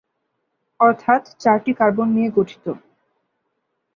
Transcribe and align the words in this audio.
অর্থাৎ 0.79 1.21
চারটি 1.39 1.71
কার্বন 1.73 2.07
নিয়ে 2.15 2.29
গঠিত। 2.37 2.65